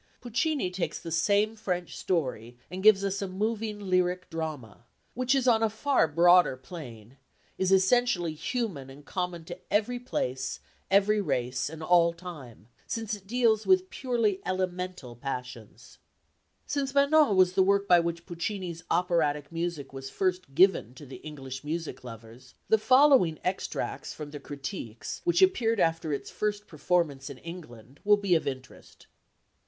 [0.19, 5.47] Puccini takes the same French story and gives us a moving lyric drama, which is
[5.47, 7.17] on a far broader plane,
[7.59, 10.59] is essentially human and common to every place,
[10.89, 15.99] every race and all time, since it deals with purely elemental passions.
[16.65, 21.17] Since Manon was the work by which Puccini's operatic music was first given to the
[21.17, 27.29] English music lovers, the following extracts from the critiques which appeared after its first performance
[27.29, 29.05] in England will be of interest.